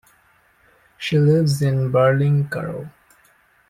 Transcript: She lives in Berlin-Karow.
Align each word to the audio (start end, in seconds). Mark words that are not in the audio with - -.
She 0.97 1.19
lives 1.19 1.61
in 1.61 1.91
Berlin-Karow. 1.91 2.89